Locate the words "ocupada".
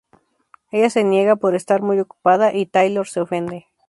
1.99-2.55